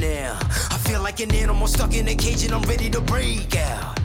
[0.00, 0.38] now.
[0.70, 3.98] I feel like an animal stuck in a cage and I'm ready to break out.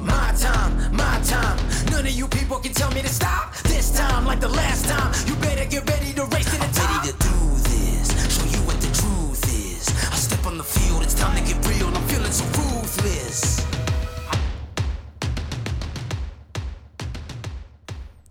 [0.00, 1.58] My time, my time.
[1.90, 3.54] None of you people can tell me to stop.
[3.64, 7.04] This time, like the last time, you better get ready to race to the top.
[7.04, 7.36] Ready to do
[7.68, 9.88] this, show you what the truth is.
[10.10, 11.88] I step on the field, it's time to get real.
[11.88, 13.69] I'm feeling so ruthless.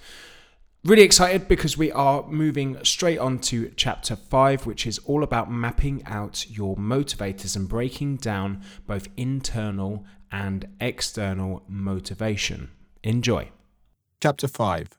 [0.84, 5.50] Really excited because we are moving straight on to chapter 5, which is all about
[5.50, 12.70] mapping out your motivators and breaking down both internal and external motivation.
[13.02, 13.50] Enjoy.
[14.22, 14.90] Chapter 5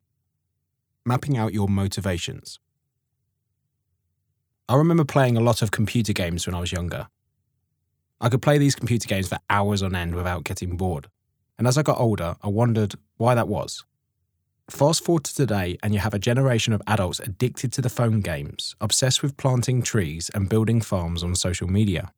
[1.06, 2.60] Mapping out your motivations.
[4.70, 7.08] I remember playing a lot of computer games when I was younger.
[8.20, 11.08] I could play these computer games for hours on end without getting bored.
[11.58, 13.86] And as I got older, I wondered why that was.
[14.70, 18.20] Fast forward to today, and you have a generation of adults addicted to the phone
[18.20, 22.12] games, obsessed with planting trees and building farms on social media.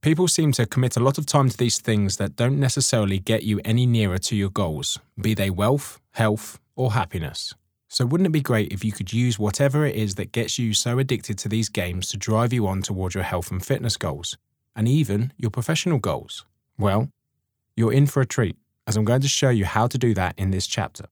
[0.00, 3.42] People seem to commit a lot of time to these things that don't necessarily get
[3.42, 7.52] you any nearer to your goals, be they wealth, health, or happiness.
[7.88, 10.74] So, wouldn't it be great if you could use whatever it is that gets you
[10.74, 14.36] so addicted to these games to drive you on towards your health and fitness goals,
[14.74, 16.44] and even your professional goals?
[16.78, 17.10] Well,
[17.76, 18.56] you're in for a treat,
[18.86, 21.04] as I'm going to show you how to do that in this chapter.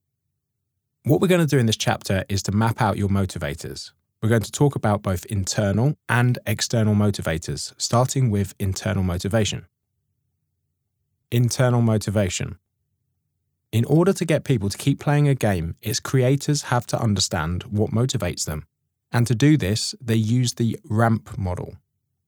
[1.03, 3.91] What we're going to do in this chapter is to map out your motivators.
[4.21, 9.67] We're going to talk about both internal and external motivators, starting with internal motivation.
[11.31, 12.57] Internal motivation.
[13.75, 17.63] In order to get people to keep playing a game, its creators have to understand
[17.63, 18.65] what motivates them.
[19.11, 21.75] And to do this, they use the RAMP model.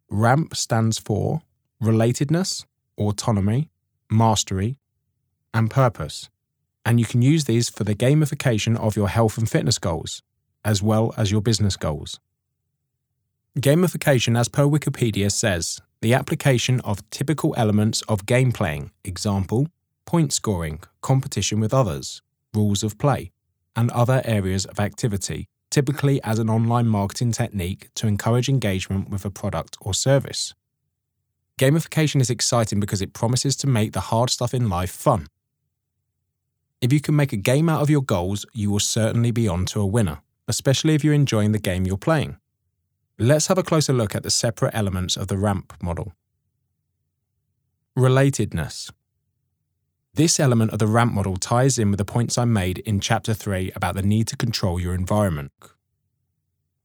[0.09, 1.44] RAMP stands for
[1.81, 2.66] relatedness,
[2.97, 3.69] autonomy,
[4.12, 4.78] mastery,
[5.53, 6.30] and purpose.
[6.85, 10.22] And you can use these for the gamification of your health and fitness goals,
[10.66, 12.19] as well as your business goals.
[13.58, 19.69] Gamification, as per Wikipedia, says the application of typical elements of game playing, example,
[20.07, 22.23] point scoring, competition with others,
[22.56, 23.31] rules of play,
[23.75, 29.25] and other areas of activity, typically as an online marketing technique to encourage engagement with
[29.25, 30.56] a product or service.
[31.59, 35.28] Gamification is exciting because it promises to make the hard stuff in life fun.
[36.79, 39.66] If you can make a game out of your goals, you will certainly be on
[39.67, 42.38] to a winner, especially if you're enjoying the game you're playing.
[43.19, 46.13] Let's have a closer look at the separate elements of the RAMP model.
[47.97, 48.91] Relatedness.
[50.17, 53.35] This element of the ramp model ties in with the points I made in Chapter
[53.35, 55.51] 3 about the need to control your environment.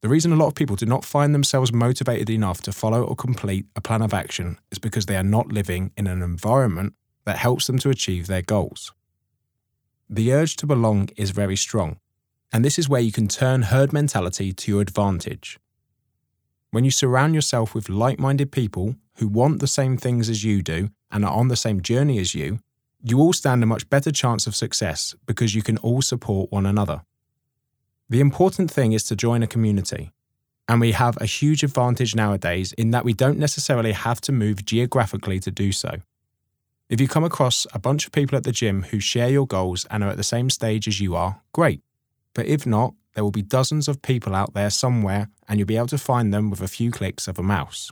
[0.03, 3.16] The reason a lot of people do not find themselves motivated enough to follow or
[3.16, 6.93] complete a plan of action is because they are not living in an environment
[7.25, 8.93] that helps them to achieve their goals.
[10.10, 12.00] The urge to belong is very strong,
[12.53, 15.59] and this is where you can turn herd mentality to your advantage.
[16.70, 20.60] When you surround yourself with like minded people who want the same things as you
[20.60, 22.59] do and are on the same journey as you,
[23.02, 26.66] you all stand a much better chance of success because you can all support one
[26.66, 27.02] another.
[28.08, 30.12] The important thing is to join a community.
[30.68, 34.64] And we have a huge advantage nowadays in that we don't necessarily have to move
[34.64, 35.96] geographically to do so.
[36.88, 39.86] If you come across a bunch of people at the gym who share your goals
[39.90, 41.80] and are at the same stage as you are, great.
[42.34, 45.76] But if not, there will be dozens of people out there somewhere and you'll be
[45.76, 47.90] able to find them with a few clicks of a mouse.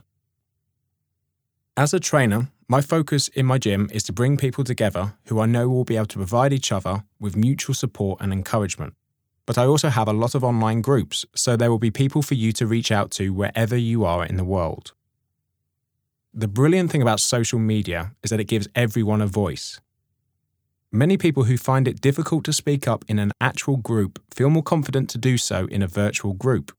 [1.75, 5.45] As a trainer, my focus in my gym is to bring people together who I
[5.45, 8.93] know will be able to provide each other with mutual support and encouragement.
[9.45, 12.35] But I also have a lot of online groups, so there will be people for
[12.35, 14.93] you to reach out to wherever you are in the world.
[16.33, 19.81] The brilliant thing about social media is that it gives everyone a voice.
[20.93, 24.63] Many people who find it difficult to speak up in an actual group feel more
[24.63, 26.71] confident to do so in a virtual group.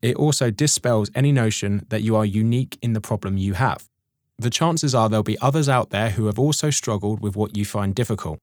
[0.00, 3.90] It also dispels any notion that you are unique in the problem you have
[4.38, 7.64] the chances are there'll be others out there who have also struggled with what you
[7.64, 8.38] find difficult.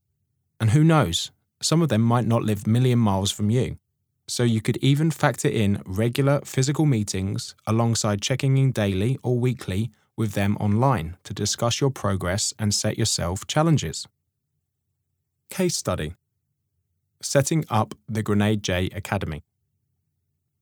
[0.60, 1.32] And who knows,
[1.62, 3.78] some of them might not live million miles from you.
[4.28, 9.92] So you could even factor in regular physical meetings alongside checking in daily or weekly
[10.18, 14.08] with them online to discuss your progress and set yourself challenges.
[15.50, 16.16] Case study
[17.22, 19.44] Setting up the Grenade J Academy.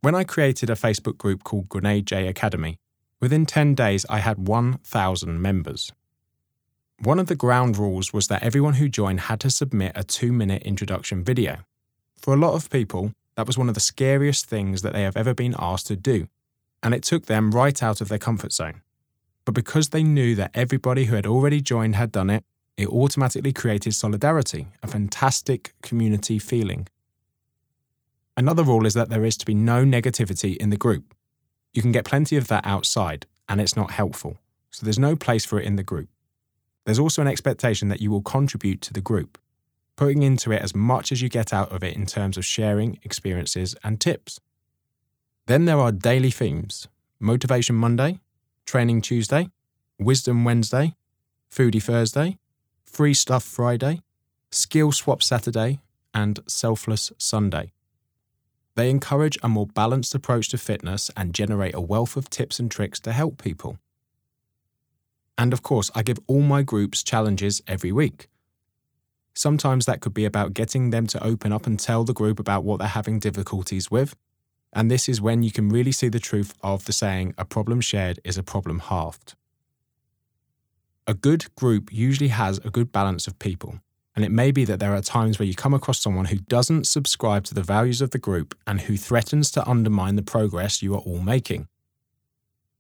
[0.02, 2.78] When I created a Facebook group called Grenade J Academy,
[3.24, 5.94] within 10 days I had 1,000 members.
[7.00, 10.34] One of the ground rules was that everyone who joined had to submit a two
[10.34, 11.60] minute introduction video.
[12.18, 15.16] For a lot of people, that was one of the scariest things that they have
[15.16, 16.28] ever been asked to do,
[16.84, 18.82] and it took them right out of their comfort zone.
[19.46, 22.44] But because they knew that everybody who had already joined had done it,
[22.76, 26.90] it automatically created solidarity, a fantastic community feeling.
[28.36, 31.16] Another rule is that there is to be no negativity in the group.
[31.74, 34.38] You can get plenty of that outside, and it's not helpful,
[34.72, 36.10] so there's no place for it in the group.
[36.86, 39.38] There's also an expectation that you will contribute to the group,
[39.96, 43.00] putting into it as much as you get out of it in terms of sharing
[43.04, 44.40] experiences and tips.
[45.48, 46.88] Then there are daily themes
[47.20, 48.20] Motivation Monday,
[48.66, 49.50] Training Tuesday,
[50.00, 50.96] Wisdom Wednesday,
[51.52, 52.38] Foodie Thursday,
[52.86, 54.02] Free Stuff Friday,
[54.52, 55.80] Skill Swap Saturday,
[56.14, 57.73] and Selfless Sunday.
[58.76, 62.72] They encourage a more balanced approach to fitness and generate a wealth of tips and
[62.72, 63.78] tricks to help people.
[65.38, 68.30] And of course, I give all my groups challenges every week.
[69.36, 72.64] Sometimes that could be about getting them to open up and tell the group about
[72.64, 74.16] what they're having difficulties with.
[74.72, 77.82] And this is when you can really see the truth of the saying, a problem
[77.82, 79.36] shared is a problem halved.
[81.06, 83.80] A good group usually has a good balance of people,
[84.16, 86.86] and it may be that there are times where you come across someone who doesn't
[86.86, 90.94] subscribe to the values of the group and who threatens to undermine the progress you
[90.94, 91.68] are all making.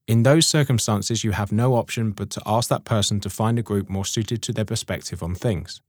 [0.07, 3.63] In those circumstances, you have no option but to ask that person to find a
[3.63, 5.81] group more suited to their perspective on things.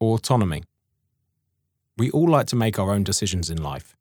[0.00, 0.64] Autonomy.
[1.96, 3.94] We all like to make our own decisions in life.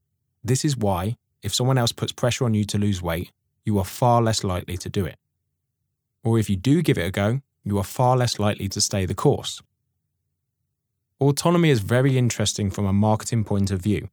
[0.44, 3.32] This is why, if someone else puts pressure on you to lose weight,
[3.64, 5.18] you are far less likely to do it.
[6.24, 9.06] Or if you do give it a go, you are far less likely to stay
[9.06, 9.62] the course.
[11.20, 14.10] Autonomy is very interesting from a marketing point of view.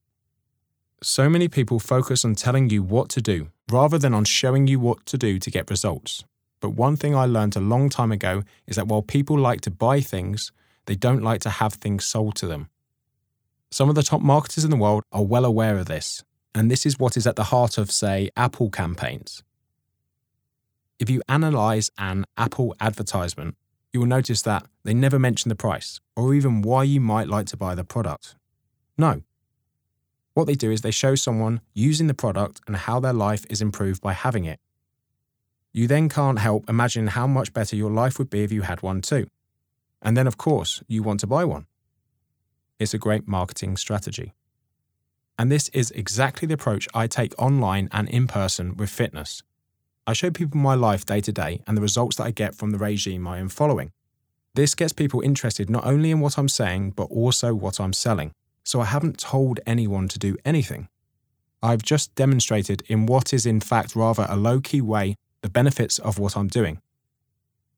[1.02, 4.80] So many people focus on telling you what to do rather than on showing you
[4.80, 6.24] what to do to get results.
[6.60, 9.70] But one thing I learned a long time ago is that while people like to
[9.70, 10.52] buy things,
[10.86, 12.68] they don't like to have things sold to them.
[13.70, 16.24] Some of the top marketers in the world are well aware of this,
[16.54, 19.42] and this is what is at the heart of, say, Apple campaigns.
[20.98, 23.56] If you analyze an Apple advertisement,
[23.92, 27.46] you will notice that they never mention the price or even why you might like
[27.46, 28.34] to buy the product.
[28.96, 29.22] No,
[30.38, 33.60] what they do is they show someone using the product and how their life is
[33.60, 34.60] improved by having it.
[35.72, 38.80] You then can't help imagine how much better your life would be if you had
[38.80, 39.26] one too.
[40.00, 41.66] And then, of course, you want to buy one.
[42.78, 44.32] It's a great marketing strategy.
[45.36, 49.42] And this is exactly the approach I take online and in person with fitness.
[50.08, 52.72] I show people my life day to day and the results that I get from
[52.72, 53.92] the regime I am following.
[54.54, 58.32] This gets people interested not only in what I'm saying, but also what I'm selling
[58.68, 60.88] so I haven't told anyone to do anything.
[61.62, 65.98] I've just demonstrated in what is in fact rather a low key way the benefits
[65.98, 66.82] of what I'm doing.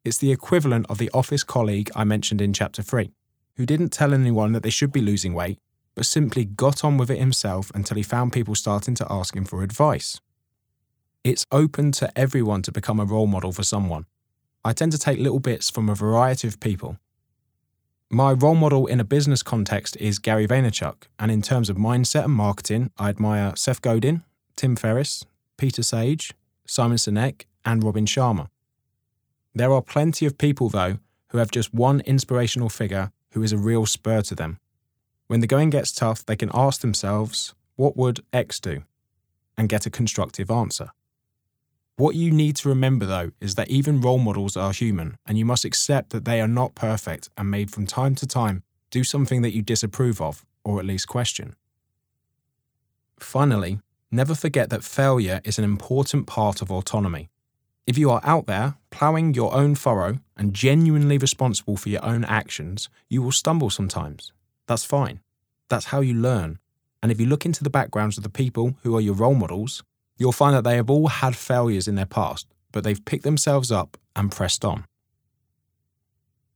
[0.05, 3.13] It's the equivalent of the office colleague I mentioned in chapter 3,
[3.57, 5.61] who didn't tell anyone that they should be losing weight,
[5.95, 9.45] but simply got on with it himself until he found people starting to ask him
[9.45, 10.21] for advice.
[11.23, 14.07] It's open to everyone to become a role model for someone.
[14.65, 16.99] I tend to take little bits from a variety of people
[18.13, 22.25] my role model in a business context is Gary Vaynerchuk, and in terms of mindset
[22.25, 24.25] and marketing, I admire Seth Godin,
[24.57, 25.25] Tim Ferriss,
[25.57, 26.35] Peter Sage,
[26.67, 28.49] Simon Sinek, and Robin Sharma.
[29.55, 30.99] There are plenty of people, though,
[31.29, 34.59] who have just one inspirational figure who is a real spur to them.
[35.29, 38.83] When the going gets tough, they can ask themselves, What would X do?
[39.57, 40.91] and get a constructive answer.
[42.01, 45.45] What you need to remember, though, is that even role models are human, and you
[45.45, 49.43] must accept that they are not perfect and may from time to time do something
[49.43, 51.57] that you disapprove of, or at least question.
[53.19, 53.81] Finally,
[54.11, 57.29] never forget that failure is an important part of autonomy.
[57.87, 62.25] If you are out there, ploughing your own furrow and genuinely responsible for your own
[62.25, 64.33] actions, you will stumble sometimes.
[64.67, 65.21] That's fine.
[65.69, 66.61] That's how you learn.
[67.03, 69.83] And if you look into the backgrounds of the people who are your role models,
[70.21, 73.73] you'll find that they have all had failures in their past, but they've picked themselves
[73.73, 74.85] up and pressed on.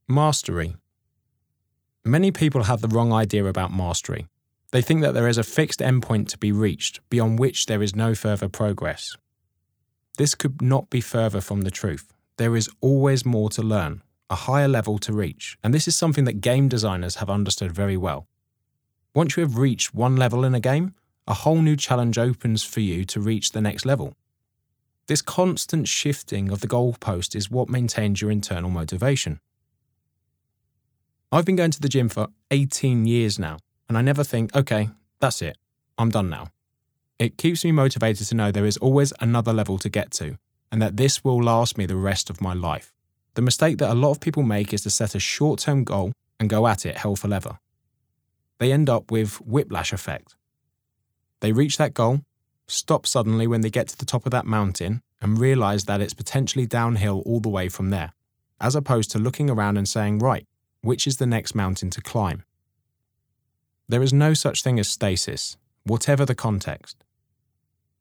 [0.07, 0.75] Mastery.
[2.05, 4.27] Many people have the wrong idea about mastery.
[4.71, 7.95] They think that there is a fixed endpoint to be reached, beyond which there is
[7.95, 9.17] no further progress.
[10.19, 12.13] This could not be further from the truth.
[12.37, 16.25] There is always more to learn, a higher level to reach, and this is something
[16.25, 18.27] that game designers have understood very well.
[19.15, 20.93] Once you have reached one level in a game,
[21.27, 24.13] a whole new challenge opens for you to reach the next level.
[25.07, 29.39] This constant shifting of the goalpost is what maintains your internal motivation.
[31.31, 34.89] I've been going to the gym for 18 years now, and I never think, okay,
[35.19, 35.57] that's it,
[35.97, 36.49] I'm done now.
[37.17, 40.37] It keeps me motivated to know there is always another level to get to,
[40.71, 42.91] and that this will last me the rest of my life.
[43.35, 46.13] The mistake that a lot of people make is to set a short term goal
[46.39, 47.59] and go at it hell for leather.
[48.59, 50.35] They end up with whiplash effect.
[51.45, 52.21] They reach that goal,
[52.65, 56.15] stop suddenly when they get to the top of that mountain, and realize that it's
[56.15, 58.13] potentially downhill all the way from there,
[58.59, 60.47] as opposed to looking around and saying, right,
[60.81, 62.43] which is the next mountain to climb?
[63.87, 67.03] There is no such thing as stasis, whatever the context.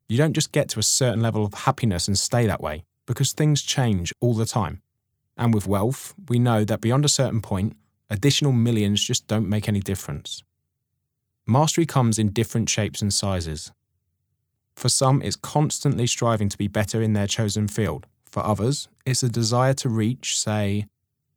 [0.08, 3.34] You don't just get to a certain level of happiness and stay that way, because
[3.34, 4.80] things change all the time.
[5.36, 7.76] And with wealth, we know that beyond a certain point,
[8.08, 10.42] additional millions just don't make any difference.
[11.46, 13.70] Mastery comes in different shapes and sizes.
[14.76, 18.06] For some, it's constantly striving to be better in their chosen field.
[18.24, 20.86] For others, it's a desire to reach, say,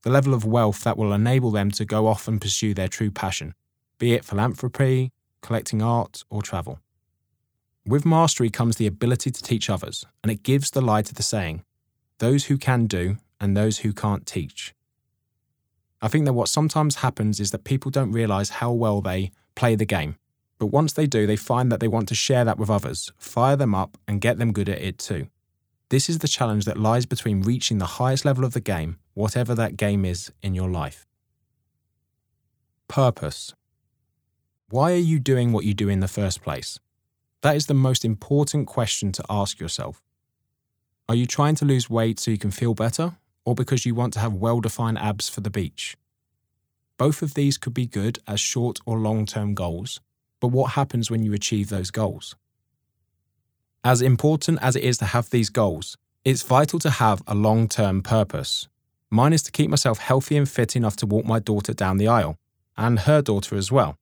[0.03, 3.11] the level of wealth that will enable them to go off and pursue their true
[3.11, 3.53] passion,
[3.99, 5.11] be it philanthropy,
[5.41, 6.79] collecting art, or travel.
[7.85, 11.23] With mastery comes the ability to teach others, and it gives the lie to the
[11.23, 11.63] saying
[12.19, 14.73] those who can do and those who can't teach.
[16.01, 19.75] I think that what sometimes happens is that people don't realize how well they play
[19.75, 20.15] the game.
[20.59, 23.55] But once they do, they find that they want to share that with others, fire
[23.55, 25.27] them up, and get them good at it too.
[25.89, 29.55] This is the challenge that lies between reaching the highest level of the game, whatever
[29.55, 31.05] that game is in your life.
[32.87, 33.53] Purpose.
[34.69, 36.79] Why are you doing what you do in the first place?
[37.41, 40.01] That is the most important question to ask yourself.
[41.09, 44.13] Are you trying to lose weight so you can feel better, or because you want
[44.13, 45.95] to have well defined abs for the beach?
[46.97, 50.01] Both of these could be good as short or long term goals,
[50.39, 52.35] but what happens when you achieve those goals?
[53.83, 57.67] As important as it is to have these goals, it's vital to have a long
[57.67, 58.67] term purpose.
[59.09, 62.07] Mine is to keep myself healthy and fit enough to walk my daughter down the
[62.07, 62.37] aisle,
[62.75, 63.97] and her daughter as well.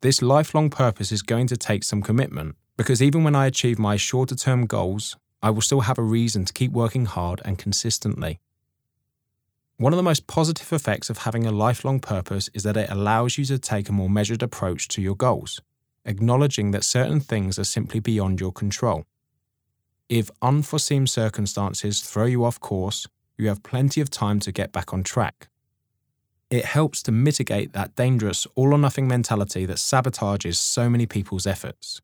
[0.00, 3.96] This lifelong purpose is going to take some commitment because even when I achieve my
[3.96, 8.38] shorter term goals, I will still have a reason to keep working hard and consistently.
[9.78, 13.38] One of the most positive effects of having a lifelong purpose is that it allows
[13.38, 15.60] you to take a more measured approach to your goals,
[16.04, 19.04] acknowledging that certain things are simply beyond your control.
[20.08, 23.06] If unforeseen circumstances throw you off course,
[23.36, 25.48] you have plenty of time to get back on track
[26.50, 31.46] it helps to mitigate that dangerous all or nothing mentality that sabotages so many people's
[31.46, 32.00] efforts.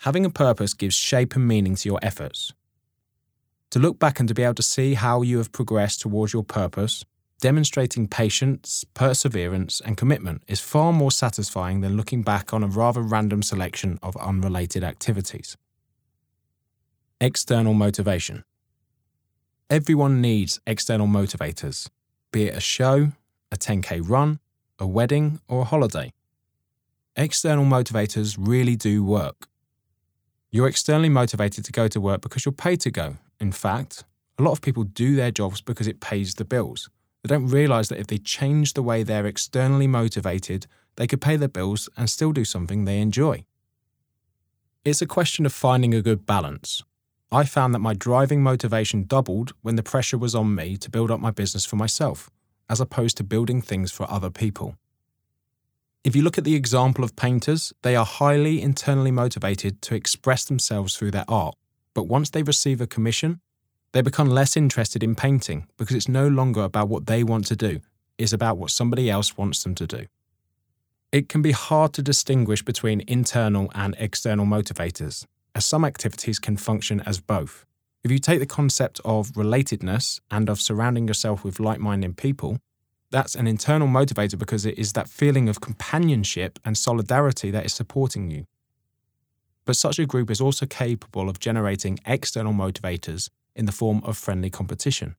[0.00, 2.52] Having a purpose gives shape and meaning to your efforts.
[3.72, 6.44] To look back and to be able to see how you have progressed towards your
[6.44, 7.06] purpose,
[7.40, 13.00] demonstrating patience, perseverance, and commitment is far more satisfying than looking back on a rather
[13.00, 15.56] random selection of unrelated activities.
[17.18, 18.44] External motivation.
[19.70, 21.88] Everyone needs external motivators
[22.30, 23.12] be it a show,
[23.50, 24.40] a 10k run,
[24.78, 26.12] a wedding, or a holiday.
[27.16, 29.48] External motivators really do work.
[30.50, 33.16] You're externally motivated to go to work because you're paid to go.
[33.42, 34.04] In fact,
[34.38, 36.88] a lot of people do their jobs because it pays the bills.
[37.22, 41.34] They don't realize that if they change the way they're externally motivated, they could pay
[41.34, 43.44] their bills and still do something they enjoy.
[44.84, 46.84] It's a question of finding a good balance.
[47.32, 51.10] I found that my driving motivation doubled when the pressure was on me to build
[51.10, 52.30] up my business for myself,
[52.70, 54.76] as opposed to building things for other people.
[56.04, 60.44] If you look at the example of painters, they are highly internally motivated to express
[60.44, 61.56] themselves through their art,
[61.94, 63.40] but once they receive a commission,
[63.92, 67.56] they become less interested in painting because it's no longer about what they want to
[67.56, 67.80] do,
[68.18, 70.06] it's about what somebody else wants them to do.
[71.12, 76.56] It can be hard to distinguish between internal and external motivators, as some activities can
[76.56, 77.66] function as both.
[78.02, 82.58] If you take the concept of relatedness and of surrounding yourself with like minded people,
[83.10, 87.74] that's an internal motivator because it is that feeling of companionship and solidarity that is
[87.74, 88.46] supporting you.
[89.64, 94.18] But such a group is also capable of generating external motivators in the form of
[94.18, 95.16] friendly competition.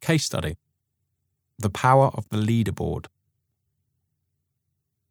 [0.00, 0.56] Case study
[1.58, 3.06] The power of the leaderboard.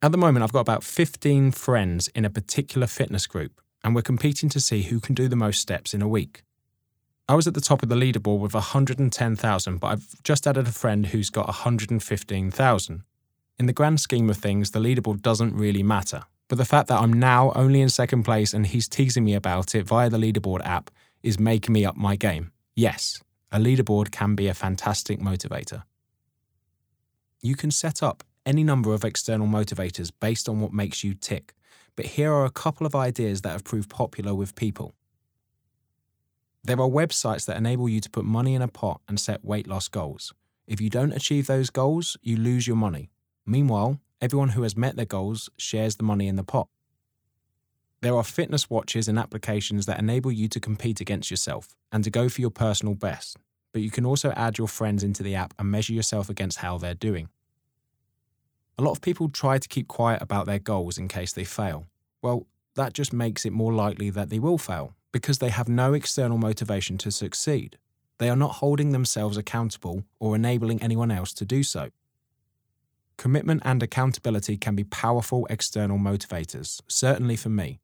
[0.02, 4.02] At the moment, I've got about 15 friends in a particular fitness group and we're
[4.02, 6.44] competing to see who can do the most steps in a week.
[7.28, 10.72] I was at the top of the leaderboard with 110,000, but I've just added a
[10.72, 13.04] friend who's got 115,000.
[13.60, 17.02] In the grand scheme of things, the leaderboard doesn't really matter, but the fact that
[17.02, 20.64] I'm now only in second place and he's teasing me about it via the leaderboard
[20.64, 20.92] app
[21.24, 22.52] is making me up my game.
[22.76, 23.20] Yes,
[23.52, 25.82] a leaderboard can be a fantastic motivator.
[27.42, 31.56] You can set up any number of external motivators based on what makes you tick
[31.96, 34.96] but here are a couple of ideas that have proved popular with people.
[36.64, 39.68] There are websites that enable you to put money in a pot and set weight
[39.68, 40.34] loss goals.
[40.66, 43.12] If you don't achieve those goals, you lose your money.
[43.46, 46.70] Meanwhile, everyone who has met their goals shares the money in the pot.
[48.00, 52.10] There are fitness watches and applications that enable you to compete against yourself and to
[52.10, 53.36] go for your personal best,
[53.74, 56.78] but you can also add your friends into the app and measure yourself against how
[56.78, 57.28] they're doing.
[58.78, 61.88] A lot of people try to keep quiet about their goals in case they fail.
[62.22, 65.94] Well, that just makes it more likely that they will fail because they have no
[65.94, 67.78] external motivation to succeed.
[68.20, 71.90] They are not holding themselves accountable or enabling anyone else to do so.
[73.18, 77.80] Commitment and accountability can be powerful external motivators, certainly for me.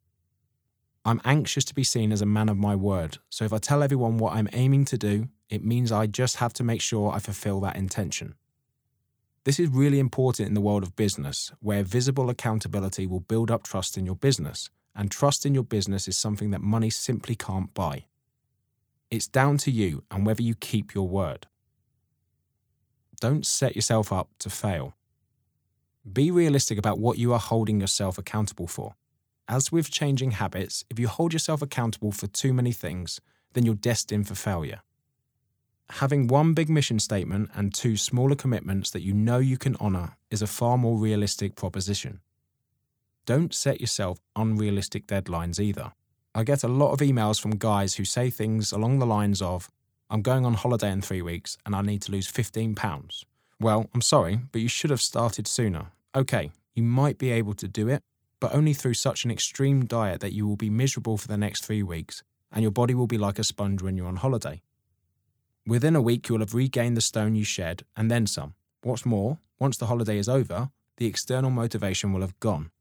[1.05, 3.81] I'm anxious to be seen as a man of my word, so if I tell
[3.81, 7.19] everyone what I'm aiming to do, it means I just have to make sure I
[7.19, 8.36] fulfill that intention.
[9.45, 13.63] This is really important in the world of business, where visible accountability will build up
[13.63, 17.74] trust in your business, and trust in your business is something that money simply can't
[17.74, 18.05] buy.
[19.09, 21.48] It's down to you and whether you keep your word.
[23.19, 24.95] Don't set yourself up to fail.
[26.12, 28.96] Be realistic about what you are holding yourself accountable for.
[29.48, 33.20] As with changing habits, if you hold yourself accountable for too many things,
[33.53, 34.82] then you're destined for failure.
[35.94, 40.15] Having one big mission statement and two smaller commitments that you know you can honour
[40.29, 42.22] is a far more realistic proposition.
[43.25, 45.94] Don't set yourself unrealistic deadlines either.
[46.34, 49.70] I get a lot of emails from guys who say things along the lines of,
[50.10, 53.25] I'm going on holiday in three weeks and I need to lose 15 pounds.
[53.62, 55.88] Well, I'm sorry, but you should have started sooner.
[56.16, 58.01] Okay, you might be able to do it,
[58.39, 61.66] but only through such an extreme diet that you will be miserable for the next
[61.66, 64.62] three weeks and your body will be like a sponge when you're on holiday.
[65.68, 68.56] Within a week, you'll have regained the stone you shed and then some.
[68.82, 72.72] What's more, once the holiday is over, the external motivation will have gone.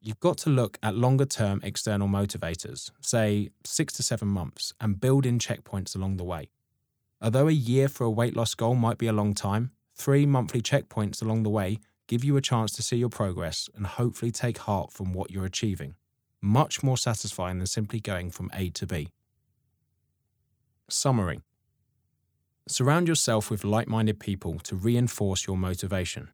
[0.00, 5.00] You've got to look at longer term external motivators, say six to seven months, and
[5.00, 6.50] build in checkpoints along the way.
[7.24, 10.60] Although a year for a weight loss goal might be a long time, three monthly
[10.60, 14.58] checkpoints along the way give you a chance to see your progress and hopefully take
[14.58, 15.94] heart from what you're achieving.
[16.42, 19.08] Much more satisfying than simply going from A to B.
[20.90, 21.40] Summary
[22.68, 26.28] Surround yourself with like minded people to reinforce your motivation.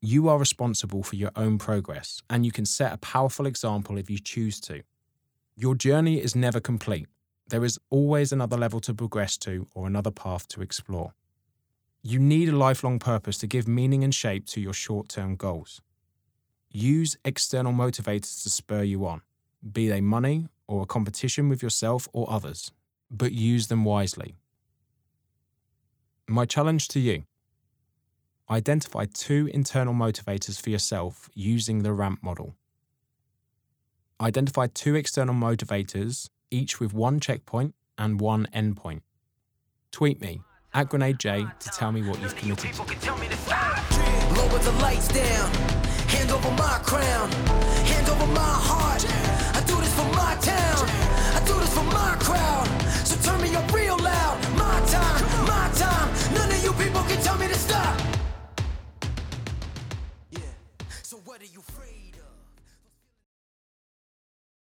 [0.00, 4.08] You are responsible for your own progress, and you can set a powerful example if
[4.08, 4.82] you choose to.
[5.56, 7.08] Your journey is never complete.
[7.50, 11.14] There is always another level to progress to or another path to explore.
[12.02, 15.82] You need a lifelong purpose to give meaning and shape to your short term goals.
[16.70, 19.22] Use external motivators to spur you on,
[19.72, 22.70] be they money or a competition with yourself or others,
[23.10, 24.36] but use them wisely.
[26.28, 27.24] My challenge to you
[28.50, 32.56] Identify two internal motivators for yourself using the RAMP model.
[34.20, 39.02] Identify two external motivators, each with one checkpoint and one endpoint.
[39.92, 42.70] Tweet me at Grenade J to tell me what you've committed.
[44.36, 45.52] Lower the lights down,
[46.08, 49.04] hand over my crown, hand over my heart.
[49.56, 50.88] I do this for my town,
[51.36, 52.66] I do this for my crowd.
[53.06, 53.89] So turn me up real.